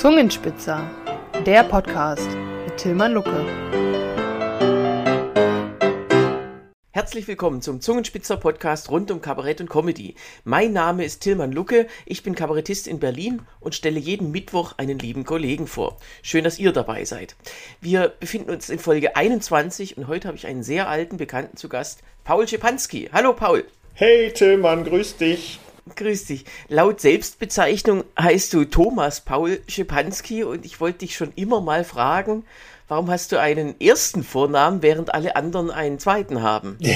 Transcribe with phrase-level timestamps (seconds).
[0.00, 0.90] Zungenspitzer,
[1.44, 2.30] der Podcast
[2.64, 3.44] mit Tilman Lucke.
[6.90, 10.14] Herzlich willkommen zum Zungenspitzer Podcast rund um Kabarett und Comedy.
[10.44, 14.98] Mein Name ist Tilman Lucke, ich bin Kabarettist in Berlin und stelle jeden Mittwoch einen
[14.98, 15.98] lieben Kollegen vor.
[16.22, 17.36] Schön, dass ihr dabei seid.
[17.82, 21.68] Wir befinden uns in Folge 21 und heute habe ich einen sehr alten Bekannten zu
[21.68, 23.10] Gast, Paul Schepanski.
[23.12, 23.66] Hallo Paul.
[23.92, 25.60] Hey Tilman, grüß dich.
[25.96, 26.44] Grüß dich.
[26.68, 32.44] Laut Selbstbezeichnung heißt du Thomas Paul Schepanski und ich wollte dich schon immer mal fragen,
[32.90, 36.76] warum hast du einen ersten Vornamen, während alle anderen einen zweiten haben?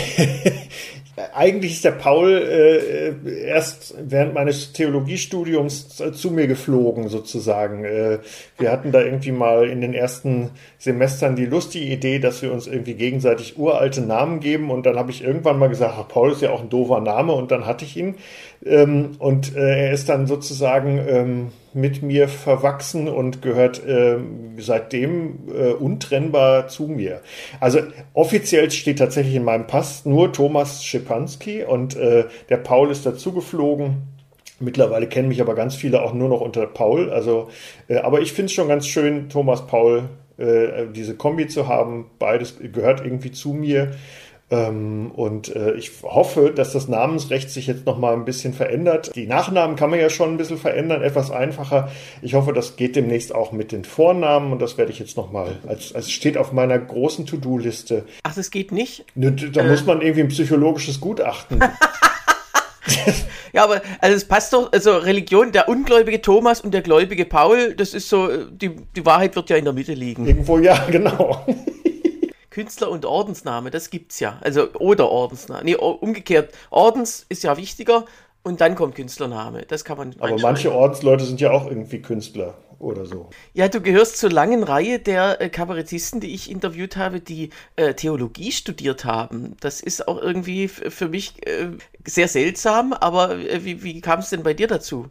[1.33, 7.85] Eigentlich ist der Paul äh, erst während meines Theologiestudiums zu mir geflogen, sozusagen.
[7.85, 8.19] Äh,
[8.59, 12.67] wir hatten da irgendwie mal in den ersten Semestern die lustige Idee, dass wir uns
[12.67, 14.73] irgendwie gegenseitig uralte Namen geben.
[14.73, 17.33] Und dann habe ich irgendwann mal gesagt, ach, Paul ist ja auch ein doofer Name.
[17.33, 18.17] Und dann hatte ich ihn.
[18.67, 24.17] Ähm, und äh, er ist dann sozusagen ähm, mit mir verwachsen und gehört äh,
[24.59, 27.21] seitdem äh, untrennbar zu mir.
[27.61, 27.81] Also
[28.13, 33.33] offiziell steht tatsächlich in meinem Pass nur Thomas Schepanski und äh, der Paul ist dazu
[33.33, 34.15] geflogen.
[34.61, 37.11] Mittlerweile kennen mich aber ganz viele auch nur noch unter Paul.
[37.11, 37.49] Also,
[37.89, 42.07] äh, aber ich finde es schon ganz schön, Thomas Paul, äh, diese Kombi zu haben.
[42.19, 43.93] Beides gehört irgendwie zu mir.
[44.55, 49.15] Ähm, und äh, ich hoffe, dass das Namensrecht sich jetzt noch mal ein bisschen verändert.
[49.17, 51.91] Die Nachnamen kann man ja schon ein bisschen verändern, etwas einfacher.
[52.23, 55.33] Ich hoffe, das geht demnächst auch mit den Vornamen und das werde ich jetzt noch
[55.33, 58.05] mal, als, als steht auf meiner großen To-Do-Liste.
[58.23, 59.05] Ach, das geht nicht?
[59.17, 59.69] Ne, da äh.
[59.69, 61.61] muss man irgendwie ein psychologisches Gutachten.
[63.53, 67.75] ja, aber also es passt doch, also Religion, der ungläubige Thomas und der gläubige Paul,
[67.75, 70.27] das ist so, die, die Wahrheit wird ja in der Mitte liegen.
[70.27, 71.45] Irgendwo ja, genau.
[72.55, 74.39] Künstler und Ordensname, das gibt's ja.
[74.41, 75.65] Also oder Ordensname.
[75.65, 76.55] Nee, umgekehrt.
[76.71, 78.05] Ordens ist ja wichtiger
[78.45, 79.63] und dann kommt Künstlername.
[79.67, 80.15] Das kann man.
[80.21, 83.29] Aber manche Ordensleute sind ja auch irgendwie Künstler oder so.
[83.55, 87.95] Ja, du gehörst zur langen Reihe der äh, Kabarettisten, die ich interviewt habe, die äh,
[87.95, 89.57] Theologie studiert haben.
[89.59, 91.71] Das ist auch irgendwie für mich äh,
[92.07, 95.09] sehr seltsam, aber äh, wie, wie kam es denn bei dir dazu?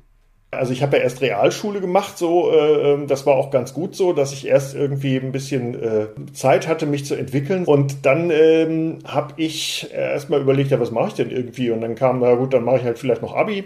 [0.57, 3.95] Also ich habe ja erst Realschule gemacht, so äh, ähm, das war auch ganz gut
[3.95, 7.65] so, dass ich erst irgendwie ein bisschen äh, Zeit hatte, mich zu entwickeln.
[7.65, 11.71] Und dann ähm, habe ich erstmal überlegt, ja, was mache ich denn irgendwie?
[11.71, 13.65] Und dann kam, na gut, dann mache ich halt vielleicht noch Abi.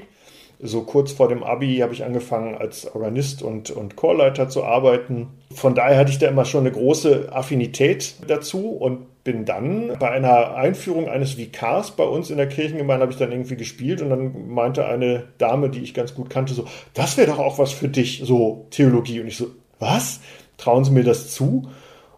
[0.60, 5.28] So kurz vor dem Abi habe ich angefangen, als Organist und, und Chorleiter zu arbeiten.
[5.54, 10.10] Von daher hatte ich da immer schon eine große Affinität dazu und bin dann bei
[10.10, 14.10] einer Einführung eines Vikars bei uns in der Kirchengemeinde habe ich dann irgendwie gespielt und
[14.10, 17.74] dann meinte eine Dame, die ich ganz gut kannte, so, das wäre doch auch was
[17.74, 19.20] für dich, so Theologie.
[19.20, 19.48] Und ich so,
[19.80, 20.22] was?
[20.56, 21.68] Trauen Sie mir das zu?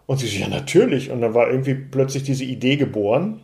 [0.06, 1.10] Und sie so, ja, natürlich.
[1.10, 3.40] Und dann war irgendwie plötzlich diese Idee geboren.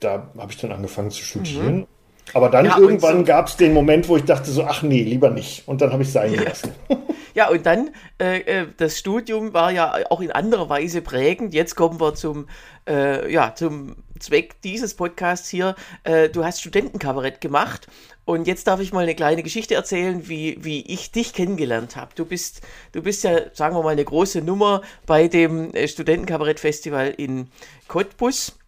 [0.00, 1.76] Da habe ich dann angefangen zu studieren.
[1.76, 1.86] Mhm.
[2.34, 5.04] Aber dann ja, irgendwann so gab es den Moment, wo ich dachte so, ach nee,
[5.04, 5.68] lieber nicht.
[5.68, 6.72] Und dann habe ich es sein gelassen.
[7.34, 7.90] Ja, und dann,
[8.20, 11.54] äh, äh, das Studium war ja auch in anderer Weise prägend.
[11.54, 12.48] Jetzt kommen wir zum,
[12.88, 15.74] äh, ja, zum Zweck dieses Podcasts hier.
[16.04, 17.88] Äh, du hast Studentenkabarett gemacht.
[18.24, 22.10] Und jetzt darf ich mal eine kleine Geschichte erzählen, wie, wie ich dich kennengelernt habe.
[22.14, 22.60] Du bist,
[22.92, 27.48] du bist ja, sagen wir mal, eine große Nummer bei dem äh, Studentenkabarett-Festival in
[27.88, 28.58] Cottbus.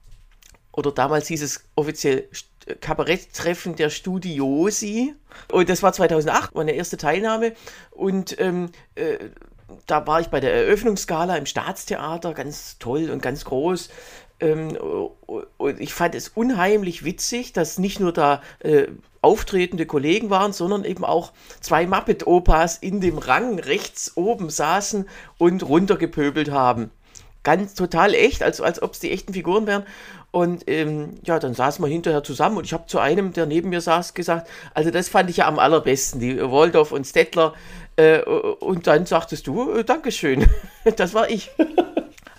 [0.72, 2.28] Oder damals hieß es offiziell
[2.80, 5.14] Kabaretttreffen der Studiosi.
[5.50, 7.52] Und das war 2008, meine erste Teilnahme.
[7.90, 9.18] Und ähm, äh,
[9.86, 13.90] da war ich bei der Eröffnungsgala im Staatstheater, ganz toll und ganz groß.
[14.40, 18.86] Ähm, und ich fand es unheimlich witzig, dass nicht nur da äh,
[19.20, 25.62] auftretende Kollegen waren, sondern eben auch zwei Muppet-Opas in dem Rang rechts oben saßen und
[25.62, 26.90] runtergepöbelt haben.
[27.42, 29.84] Ganz total echt, als, als ob es die echten Figuren wären.
[30.30, 33.70] Und ähm, ja, dann saßen wir hinterher zusammen und ich habe zu einem, der neben
[33.70, 37.54] mir saß, gesagt, also das fand ich ja am allerbesten, die Waldorf und Stettler.
[37.96, 40.46] Äh, und dann sagtest du, äh, Dankeschön,
[40.96, 41.50] das war ich.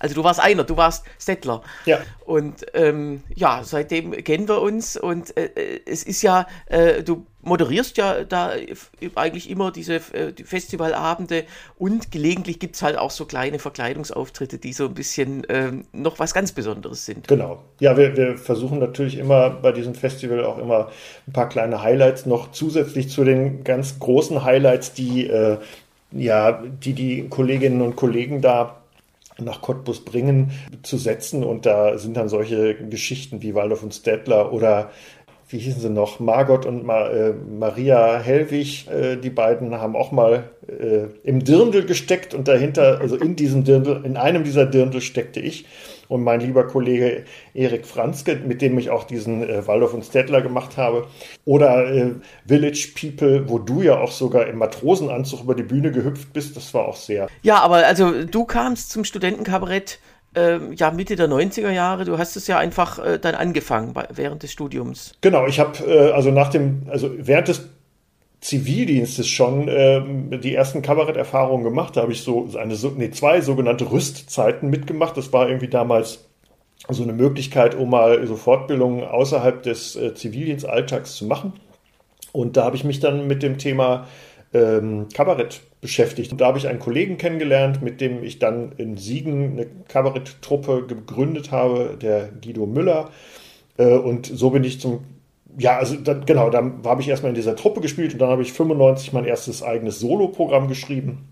[0.02, 1.62] Also du warst einer, du warst Stettler.
[1.84, 2.00] Ja.
[2.24, 7.24] Und ähm, ja, seitdem kennen wir uns und äh, äh, es ist ja, äh, du
[7.42, 8.52] moderierst ja da
[9.14, 11.44] eigentlich immer diese äh, Festivalabende
[11.78, 16.18] und gelegentlich gibt es halt auch so kleine Verkleidungsauftritte, die so ein bisschen ähm, noch
[16.18, 17.28] was ganz Besonderes sind.
[17.28, 17.62] Genau.
[17.80, 20.90] Ja, wir, wir versuchen natürlich immer bei diesem Festival auch immer
[21.26, 25.58] ein paar kleine Highlights noch zusätzlich zu den ganz großen Highlights, die äh,
[26.12, 28.82] ja, die die Kolleginnen und Kollegen da
[29.38, 30.52] nach Cottbus bringen,
[30.82, 31.44] zu setzen.
[31.44, 34.90] Und da sind dann solche Geschichten wie Waldorf und Stettler oder
[35.52, 40.10] wie hießen sie noch, Margot und Ma, äh, Maria Hellwig, äh, die beiden haben auch
[40.10, 45.00] mal äh, im Dirndl gesteckt und dahinter, also in diesem Dirndl, in einem dieser Dirndl
[45.00, 45.66] steckte ich
[46.12, 50.42] und mein lieber Kollege Erik Franzke, mit dem ich auch diesen äh, Waldorf und Stettler
[50.42, 51.06] gemacht habe.
[51.44, 52.10] Oder äh,
[52.46, 56.54] Village People, wo du ja auch sogar im Matrosenanzug über die Bühne gehüpft bist.
[56.56, 57.28] Das war auch sehr.
[57.42, 60.00] Ja, aber also du kamst zum Studentenkabarett
[60.36, 62.04] äh, ja Mitte der 90er Jahre.
[62.04, 65.14] Du hast es ja einfach äh, dann angefangen bei, während des Studiums.
[65.20, 67.68] Genau, ich habe äh, also nach dem, also während des
[68.40, 71.96] Zivildienstes schon ähm, die ersten Kabaretterfahrungen gemacht.
[71.96, 75.16] Da habe ich so eine, nee, zwei sogenannte Rüstzeiten mitgemacht.
[75.16, 76.24] Das war irgendwie damals
[76.88, 81.52] so eine Möglichkeit, um mal so Fortbildungen außerhalb des äh, Zivildienstalltags zu machen.
[82.32, 84.08] Und da habe ich mich dann mit dem Thema
[84.52, 86.32] ähm, Kabarett beschäftigt.
[86.32, 90.86] Und da habe ich einen Kollegen kennengelernt, mit dem ich dann in Siegen eine Kabaretttruppe
[90.86, 93.10] gegründet habe, der Guido Müller.
[93.76, 95.00] Äh, und so bin ich zum
[95.58, 98.42] ja, also dann, genau, dann habe ich erstmal in dieser Truppe gespielt und dann habe
[98.42, 101.28] ich 95 mein erstes eigenes Solo-Programm geschrieben.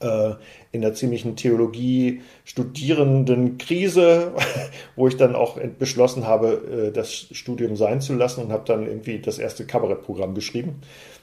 [0.00, 0.32] Äh,
[0.72, 4.32] in der ziemlichen Theologie-Studierenden-Krise,
[4.96, 8.88] wo ich dann auch beschlossen habe, äh, das Studium sein zu lassen und habe dann
[8.88, 10.80] irgendwie das erste Kabarettprogramm geschrieben.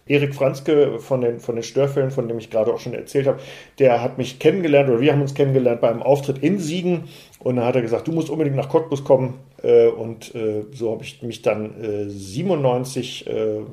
[0.07, 3.41] Erik Franzke von den, von den Störfällen, von dem ich gerade auch schon erzählt habe,
[3.77, 7.09] der hat mich kennengelernt oder wir haben uns kennengelernt beim Auftritt in Siegen
[7.39, 10.31] und dann hat er gesagt, du musst unbedingt nach Cottbus kommen äh, und
[10.71, 11.73] so habe ich mich dann
[12.07, 13.25] 97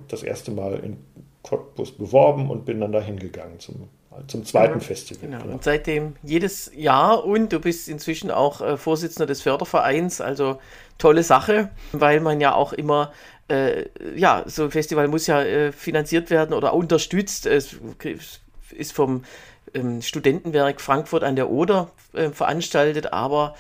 [0.09, 0.97] das erste Mal in
[1.43, 3.89] Cottbus beworben und bin dann dahin gegangen zum
[4.27, 5.29] zum zweiten ja, Festival.
[5.29, 5.53] Genau.
[5.53, 10.59] Und seitdem jedes Jahr und du bist inzwischen auch äh, Vorsitzender des Fördervereins, also
[10.99, 13.13] tolle Sache, weil man ja auch immer
[13.49, 17.47] äh, ja, so ein Festival muss ja äh, finanziert werden oder unterstützt.
[17.47, 17.77] Es
[18.77, 19.25] ist vom
[19.75, 23.55] ähm, Studentenwerk Frankfurt an der Oder äh, veranstaltet, aber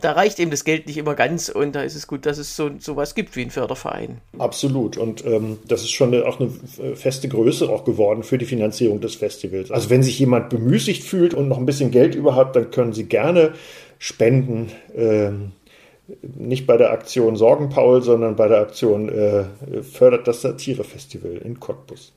[0.00, 2.56] da reicht eben das Geld nicht immer ganz und da ist es gut, dass es
[2.56, 4.20] so sowas gibt wie ein Förderverein.
[4.38, 6.50] Absolut und ähm, das ist schon eine, auch eine
[6.96, 9.70] feste Größe auch geworden für die Finanzierung des Festivals.
[9.70, 12.92] Also wenn sich jemand bemüßigt fühlt und noch ein bisschen Geld über hat, dann können
[12.92, 13.52] Sie gerne
[13.98, 14.70] spenden.
[14.94, 15.52] Ähm,
[16.22, 19.44] nicht bei der Aktion Sorgen Paul, sondern bei der Aktion äh,
[19.82, 22.12] Fördert das Satirefestival in Cottbus.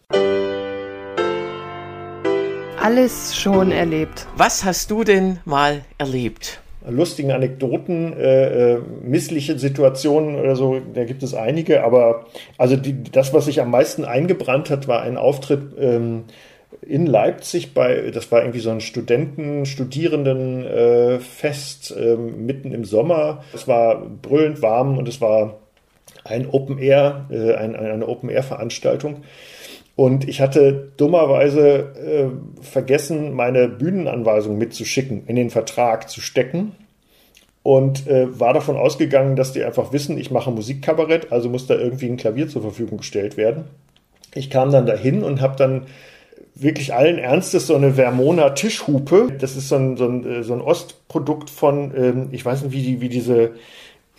[2.81, 4.27] Alles schon erlebt.
[4.37, 6.61] Was hast du denn mal erlebt?
[6.87, 12.27] Lustigen Anekdoten, äh, äh, missliche Situationen oder so, da gibt es einige, aber
[12.57, 16.23] also die, das, was sich am meisten eingebrannt hat, war ein Auftritt ähm,
[16.81, 23.43] in Leipzig bei, das war irgendwie so ein Studenten, Studierendenfest äh, ähm, mitten im Sommer.
[23.53, 25.57] Es war brüllend warm und es war
[26.23, 29.23] ein Open Air, äh, ein, eine Open Air Veranstaltung.
[29.99, 36.71] Und ich hatte dummerweise äh, vergessen, meine Bühnenanweisung mitzuschicken, in den Vertrag zu stecken.
[37.63, 41.75] Und äh, war davon ausgegangen, dass die einfach wissen, ich mache Musikkabarett, also muss da
[41.75, 43.65] irgendwie ein Klavier zur Verfügung gestellt werden.
[44.33, 45.87] Ich kam dann dahin und habe dann
[46.55, 49.33] wirklich allen Ernstes so eine Vermona Tischhupe.
[49.37, 52.71] Das ist so ein, so ein, äh, so ein Ostprodukt von, ähm, ich weiß nicht,
[52.71, 53.51] wie, die, wie diese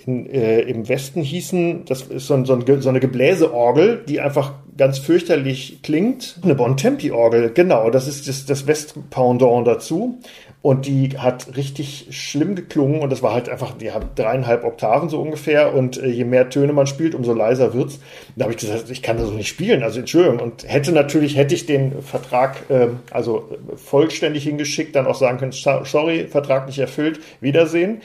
[0.07, 1.85] in, äh, im Westen hießen.
[1.87, 6.39] Das ist so, ein, so, ein, so eine Gebläseorgel, die einfach ganz fürchterlich klingt.
[6.43, 10.19] Eine Bontempi-Orgel, genau, das ist das, das Westpendant dazu.
[10.63, 15.09] Und die hat richtig schlimm geklungen und das war halt einfach, die hat dreieinhalb Oktaven
[15.09, 17.99] so ungefähr und äh, je mehr Töne man spielt, umso leiser wird's.
[18.37, 20.39] Da habe ich gesagt, ich kann das so nicht spielen, also Entschuldigung.
[20.39, 25.53] Und hätte natürlich, hätte ich den Vertrag äh, also vollständig hingeschickt, dann auch sagen können,
[25.53, 28.03] sorry, Vertrag nicht erfüllt, Wiedersehen.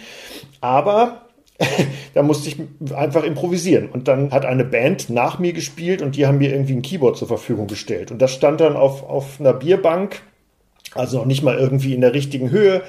[0.62, 1.25] Aber
[2.14, 2.58] da musste ich
[2.94, 3.90] einfach improvisieren.
[3.90, 7.18] Und dann hat eine Band nach mir gespielt und die haben mir irgendwie ein Keyboard
[7.18, 8.12] zur Verfügung gestellt.
[8.12, 10.22] Und das stand dann auf, auf einer Bierbank
[10.96, 12.82] also noch nicht mal irgendwie in der richtigen Höhe.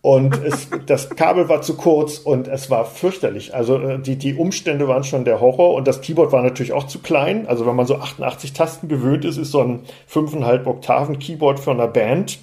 [0.00, 3.54] Und es, das Kabel war zu kurz und es war fürchterlich.
[3.54, 6.86] Also äh, die, die Umstände waren schon der Horror und das Keyboard war natürlich auch
[6.86, 7.46] zu klein.
[7.46, 9.80] Also wenn man so 88 Tasten gewöhnt ist, ist so ein
[10.10, 12.38] 5,5 Oktaven Keyboard für eine Band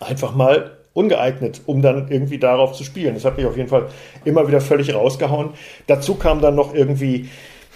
[0.00, 3.14] einfach mal ungeeignet, um dann irgendwie darauf zu spielen.
[3.14, 3.86] Das hat mich auf jeden Fall
[4.24, 5.50] immer wieder völlig rausgehauen.
[5.86, 7.28] Dazu kam dann noch irgendwie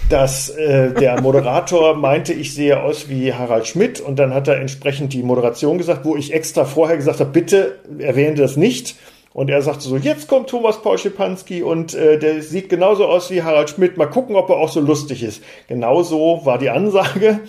[0.08, 4.56] dass äh, der Moderator meinte, ich sehe aus wie Harald Schmidt und dann hat er
[4.56, 8.96] entsprechend die Moderation gesagt, wo ich extra vorher gesagt habe, bitte erwähne das nicht.
[9.32, 13.30] Und er sagte so, jetzt kommt Thomas Paul Schipanski und äh, der sieht genauso aus
[13.30, 13.96] wie Harald Schmidt.
[13.96, 15.42] Mal gucken, ob er auch so lustig ist.
[15.68, 17.40] Genauso war die Ansage.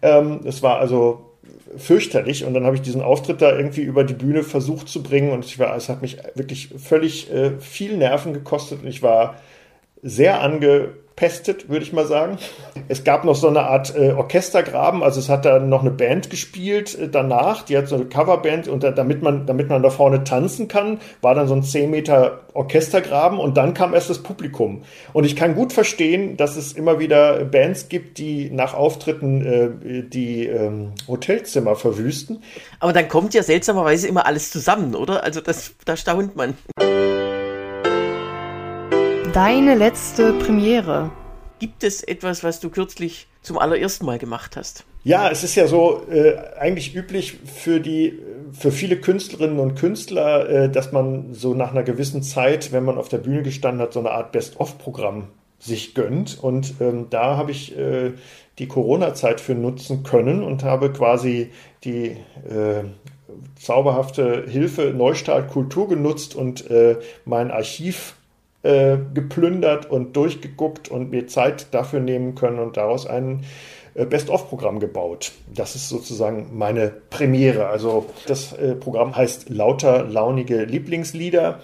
[0.00, 1.33] Ähm, es war also
[1.76, 2.44] fürchterlich.
[2.44, 5.32] Und dann habe ich diesen Auftritt da irgendwie über die Bühne versucht zu bringen.
[5.32, 8.82] Und ich war, es hat mich wirklich völlig äh, viel Nerven gekostet.
[8.82, 9.36] Und ich war
[10.02, 12.38] sehr ange verpestet, würde ich mal sagen.
[12.88, 16.28] Es gab noch so eine Art äh, Orchestergraben, also es hat da noch eine Band
[16.28, 19.90] gespielt äh, danach, die hat so eine Coverband und da, damit man damit man da
[19.90, 24.22] vorne tanzen kann, war dann so ein 10 Meter Orchestergraben und dann kam erst das
[24.22, 24.82] Publikum.
[25.12, 30.02] Und ich kann gut verstehen, dass es immer wieder Bands gibt, die nach Auftritten äh,
[30.02, 32.42] die ähm, Hotelzimmer verwüsten.
[32.80, 35.22] Aber dann kommt ja seltsamerweise immer alles zusammen, oder?
[35.22, 36.54] Also das, da staunt man.
[39.34, 41.10] Deine letzte Premiere.
[41.58, 44.84] Gibt es etwas, was du kürzlich zum allerersten Mal gemacht hast?
[45.02, 48.16] Ja, es ist ja so äh, eigentlich üblich für die
[48.52, 52.96] für viele Künstlerinnen und Künstler, äh, dass man so nach einer gewissen Zeit, wenn man
[52.96, 55.26] auf der Bühne gestanden hat, so eine Art Best-of-Programm
[55.58, 56.38] sich gönnt.
[56.40, 58.12] Und ähm, da habe ich äh,
[58.60, 61.50] die Corona-Zeit für nutzen können und habe quasi
[61.82, 62.10] die
[62.48, 62.84] äh,
[63.56, 68.14] zauberhafte Hilfe Neustart Kultur genutzt und äh, mein Archiv
[68.64, 73.44] äh, geplündert und durchgeguckt und mir Zeit dafür nehmen können und daraus ein
[73.94, 75.32] äh, Best-of-Programm gebaut.
[75.54, 77.66] Das ist sozusagen meine Premiere.
[77.66, 81.60] Also das äh, Programm heißt Lauter launige Lieblingslieder.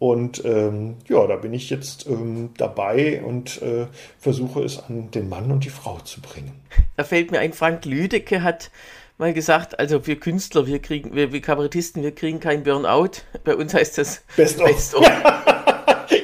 [0.00, 3.86] Und ähm, ja, da bin ich jetzt ähm, dabei und äh,
[4.18, 6.52] versuche es an den Mann und die Frau zu bringen.
[6.96, 8.70] Da fällt mir ein, Frank Lüdecke hat
[9.18, 13.22] mal gesagt, also wir Künstler, wir kriegen, wir, wir Kabarettisten, wir kriegen kein Burnout.
[13.44, 14.68] Bei uns heißt das Best of.
[14.68, 14.96] Best.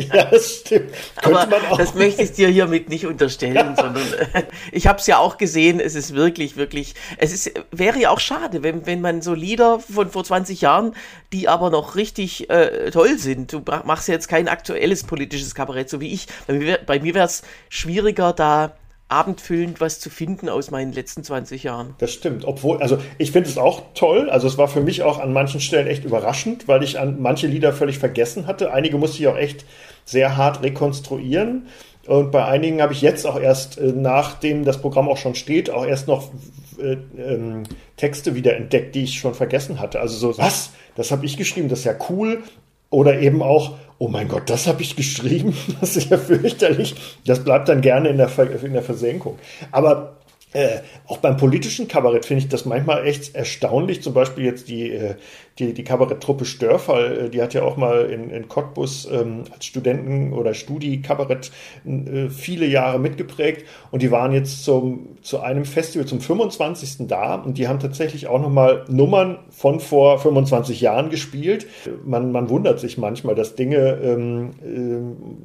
[0.12, 0.92] ja, das stimmt.
[1.22, 1.46] Aber
[1.76, 5.80] das möchte ich dir hiermit nicht unterstellen, sondern äh, ich habe es ja auch gesehen,
[5.80, 9.80] es ist wirklich, wirklich, es ist, wäre ja auch schade, wenn, wenn man so Lieder
[9.80, 10.94] von vor 20 Jahren,
[11.32, 15.90] die aber noch richtig äh, toll sind, du machst ja jetzt kein aktuelles politisches Kabarett,
[15.90, 18.76] so wie ich, bei mir, bei mir wäre es schwieriger, da
[19.08, 21.94] abendfüllend was zu finden aus meinen letzten 20 Jahren.
[21.98, 22.44] Das stimmt.
[22.44, 24.28] Obwohl, also ich finde es auch toll.
[24.30, 27.46] Also es war für mich auch an manchen Stellen echt überraschend, weil ich an manche
[27.46, 28.72] Lieder völlig vergessen hatte.
[28.72, 29.64] Einige musste ich auch echt
[30.04, 31.66] sehr hart rekonstruieren.
[32.06, 35.70] Und bei einigen habe ich jetzt auch erst, äh, nachdem das Programm auch schon steht,
[35.70, 36.30] auch erst noch
[36.78, 37.64] äh, ähm,
[37.96, 40.00] Texte wieder entdeckt, die ich schon vergessen hatte.
[40.00, 40.70] Also so, was?
[40.94, 42.42] Das habe ich geschrieben, das ist ja cool.
[42.90, 46.94] Oder eben auch, oh mein Gott, das habe ich geschrieben, das ist ja fürchterlich.
[47.24, 49.38] Das bleibt dann gerne in der, Ver in der Versenkung.
[49.72, 50.16] Aber
[50.52, 54.02] äh, auch beim politischen Kabarett finde ich das manchmal echt erstaunlich.
[54.02, 55.16] Zum Beispiel jetzt die, äh,
[55.58, 59.64] die, die Kabaretttruppe Störfall, äh, die hat ja auch mal in, in Cottbus ähm, als
[59.64, 61.50] Studenten- oder Studi-Kabarett
[61.86, 67.06] äh, viele Jahre mitgeprägt und die waren jetzt zum, zu einem Festival zum 25.
[67.06, 71.66] da und die haben tatsächlich auch nochmal Nummern von vor 25 Jahren gespielt.
[72.04, 74.50] Man, man wundert sich manchmal, dass Dinge, ähm,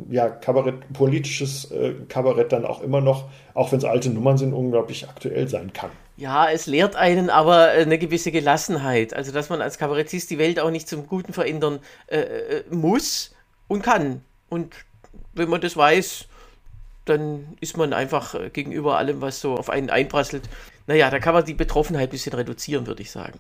[0.09, 4.37] äh, ja, Kabarett, politisches äh, Kabarett dann auch immer noch, auch wenn es alte Nummern
[4.37, 5.91] sind, unglaublich aktuell sein kann.
[6.21, 9.11] Ja, es lehrt einen aber eine gewisse Gelassenheit.
[9.15, 13.33] Also, dass man als Kabarettist die Welt auch nicht zum Guten verändern äh, äh, muss
[13.67, 14.23] und kann.
[14.47, 14.75] Und
[15.33, 16.25] wenn man das weiß,
[17.05, 20.47] dann ist man einfach äh, gegenüber allem, was so auf einen einprasselt.
[20.85, 23.39] Naja, da kann man die Betroffenheit ein bisschen reduzieren, würde ich sagen.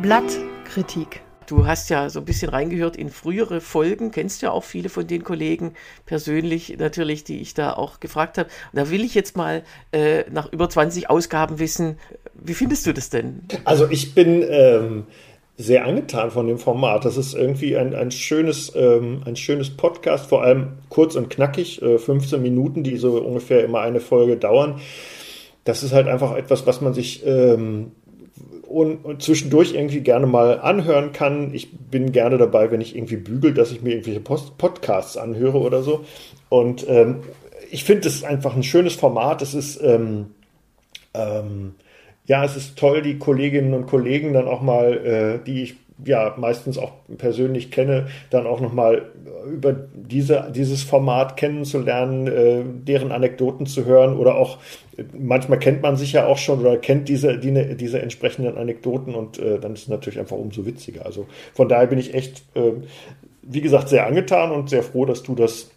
[0.00, 1.20] Blattkritik.
[1.52, 5.06] Du hast ja so ein bisschen reingehört in frühere Folgen, kennst ja auch viele von
[5.06, 5.74] den Kollegen
[6.06, 8.48] persönlich natürlich, die ich da auch gefragt habe.
[8.72, 11.98] Da will ich jetzt mal äh, nach über 20 Ausgaben wissen,
[12.32, 13.42] wie findest du das denn?
[13.64, 15.04] Also ich bin ähm,
[15.58, 17.04] sehr angetan von dem Format.
[17.04, 21.82] Das ist irgendwie ein, ein, schönes, ähm, ein schönes Podcast, vor allem kurz und knackig,
[21.82, 24.80] äh, 15 Minuten, die so ungefähr immer eine Folge dauern.
[25.64, 27.92] Das ist halt einfach etwas, was man sich ähm,
[28.72, 31.52] und, und, zwischendurch irgendwie gerne mal anhören kann.
[31.54, 35.58] Ich bin gerne dabei, wenn ich irgendwie bügel, dass ich mir irgendwelche Post Podcasts anhöre
[35.58, 36.04] oder so.
[36.48, 37.20] Und ähm,
[37.70, 39.42] ich finde es einfach ein schönes Format.
[39.42, 40.26] Es ist ähm,
[41.14, 41.74] ähm,
[42.26, 46.34] ja, es ist toll, die Kolleginnen und Kollegen dann auch mal, äh, die ich ja
[46.36, 49.10] meistens auch persönlich kenne, dann auch nochmal
[49.50, 54.58] über diese, dieses Format kennenzulernen, äh, deren Anekdoten zu hören oder auch
[55.18, 59.38] manchmal kennt man sich ja auch schon oder kennt diese, die, diese entsprechenden Anekdoten und
[59.38, 61.06] äh, dann ist es natürlich einfach umso witziger.
[61.06, 62.72] Also von daher bin ich echt, äh,
[63.42, 65.70] wie gesagt, sehr angetan und sehr froh, dass du das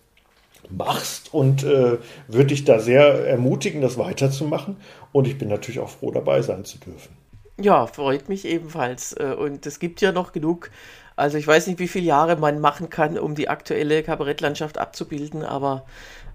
[0.69, 4.77] machst und äh, würde dich da sehr ermutigen, das weiterzumachen.
[5.11, 7.24] Und ich bin natürlich auch froh, dabei sein zu dürfen.
[7.59, 9.13] Ja, freut mich ebenfalls.
[9.13, 10.71] Äh, und es gibt ja noch genug.
[11.15, 15.43] Also ich weiß nicht, wie viele Jahre man machen kann, um die aktuelle Kabarettlandschaft abzubilden,
[15.43, 15.85] aber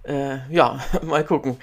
[0.05, 1.59] äh, ja, mal gucken.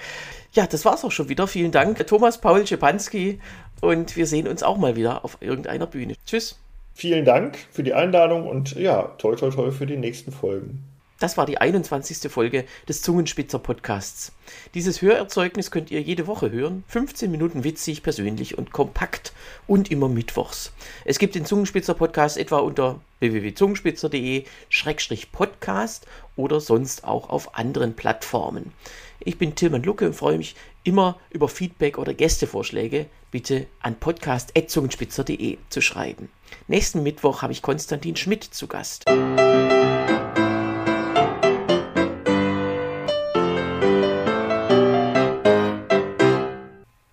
[0.52, 1.46] Ja, das war's auch schon wieder.
[1.46, 3.40] Vielen Dank, Thomas Paul Schepanski.
[3.80, 6.14] Und wir sehen uns auch mal wieder auf irgendeiner Bühne.
[6.26, 6.56] Tschüss.
[6.94, 10.82] Vielen Dank für die Einladung und ja, toi toi toi für die nächsten Folgen.
[11.18, 12.30] Das war die 21.
[12.30, 14.30] Folge des Zungenspitzer Podcasts.
[14.74, 16.84] Dieses Hörerzeugnis könnt ihr jede Woche hören.
[16.86, 19.32] 15 Minuten witzig, persönlich und kompakt
[19.66, 20.72] und immer mittwochs.
[21.04, 26.06] Es gibt den Zungenspitzer Podcast etwa unter www.zungenspitzer.de-podcast
[26.36, 28.72] oder sonst auch auf anderen Plattformen.
[29.18, 35.58] Ich bin Tilman Lucke und freue mich immer über Feedback oder Gästevorschläge bitte an podcast.zungenspitzer.de
[35.68, 36.28] zu schreiben.
[36.68, 39.04] Nächsten Mittwoch habe ich Konstantin Schmidt zu Gast.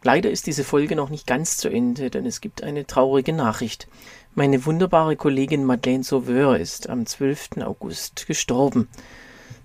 [0.06, 3.88] Leider ist diese Folge noch nicht ganz zu Ende, denn es gibt eine traurige Nachricht.
[4.36, 7.58] Meine wunderbare Kollegin Madeleine Sauveur ist am 12.
[7.64, 8.88] August gestorben.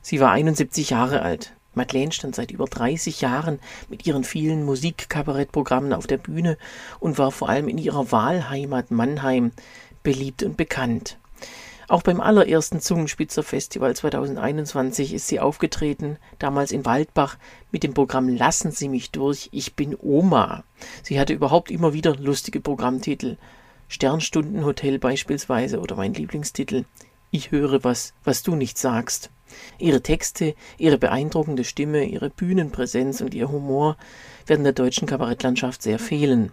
[0.01, 1.53] Sie war 71 Jahre alt.
[1.75, 3.59] Madeleine stand seit über 30 Jahren
[3.91, 6.57] mit ihren vielen Musikkabarettprogrammen auf der Bühne
[7.01, 9.53] und war vor allem in ihrer Wahlheimat Mannheim
[10.03, 11.19] beliebt und bekannt.
[11.91, 17.37] Auch beim allerersten Zungenspitzer Festival 2021 ist sie aufgetreten, damals in Waldbach
[17.73, 20.63] mit dem Programm Lassen Sie mich durch, ich bin Oma.
[21.03, 23.39] Sie hatte überhaupt immer wieder lustige Programmtitel.
[23.89, 26.85] Sternstundenhotel beispielsweise oder mein Lieblingstitel
[27.33, 29.31] Ich höre was, was du nicht sagst.
[29.81, 33.97] Ihre Texte, ihre beeindruckende Stimme, ihre Bühnenpräsenz und ihr Humor
[34.47, 36.53] werden der deutschen Kabarettlandschaft sehr fehlen.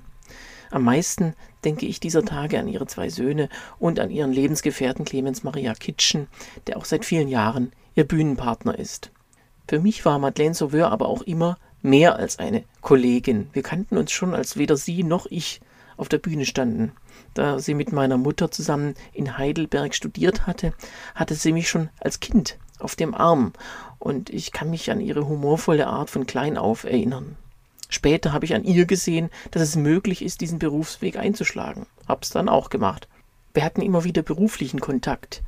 [0.72, 1.34] Am meisten
[1.64, 6.28] denke ich dieser Tage an ihre zwei Söhne und an ihren Lebensgefährten Clemens Maria Kitschen,
[6.68, 9.12] der auch seit vielen Jahren ihr Bühnenpartner ist.
[9.68, 13.50] Für mich war Madeleine Sauveur aber auch immer mehr als eine Kollegin.
[13.54, 15.62] Wir kannten uns schon, als weder sie noch ich
[15.98, 16.92] auf der Bühne standen.
[17.34, 20.74] Da sie mit meiner Mutter zusammen in Heidelberg studiert hatte,
[21.16, 23.54] hatte sie mich schon als Kind auf dem Arm,
[24.00, 27.36] und ich kann mich an ihre humorvolle Art von klein auf erinnern.
[27.90, 31.86] Später habe ich an ihr gesehen, dass es möglich ist, diesen Berufsweg einzuschlagen.
[32.08, 33.08] Hab's dann auch gemacht.
[33.54, 35.42] Wir hatten immer wieder beruflichen Kontakt,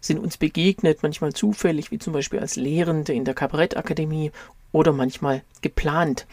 [0.00, 4.32] sind uns begegnet, manchmal zufällig, wie zum Beispiel als Lehrende in der Kabarettakademie
[4.72, 6.26] oder manchmal geplant,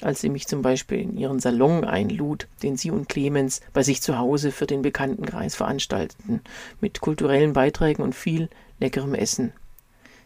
[0.00, 4.02] als sie mich zum Beispiel in ihren Salon einlud, den sie und Clemens bei sich
[4.02, 6.40] zu Hause für den Bekanntenkreis veranstalteten,
[6.80, 8.48] mit kulturellen Beiträgen und viel
[8.80, 9.52] leckerem Essen.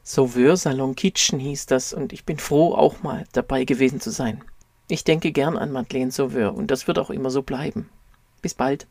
[0.02, 4.42] Sauveur Salon Kitchen hieß das, und ich bin froh, auch mal dabei gewesen zu sein.
[4.88, 7.88] Ich denke gern an Madeleine Sauveur und das wird auch immer so bleiben.
[8.40, 8.87] Bis bald.